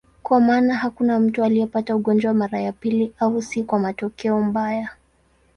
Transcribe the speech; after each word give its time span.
Kwa 0.23 0.39
maana 0.41 0.75
hakuna 0.75 1.19
mtu 1.19 1.43
aliyepata 1.43 1.95
ugonjwa 1.95 2.33
mara 2.33 2.59
ya 2.61 2.71
pili, 2.71 3.13
au 3.19 3.41
si 3.41 3.63
kwa 3.63 3.79
matokeo 3.79 4.41
mbaya. 4.41 4.89